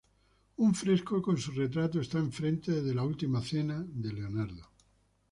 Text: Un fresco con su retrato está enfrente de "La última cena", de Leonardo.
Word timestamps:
Un 0.65 0.73
fresco 0.73 1.21
con 1.21 1.37
su 1.37 1.51
retrato 1.51 2.01
está 2.01 2.17
enfrente 2.17 2.81
de 2.81 2.95
"La 2.95 3.03
última 3.03 3.39
cena", 3.39 3.85
de 3.87 4.11
Leonardo. 4.11 4.71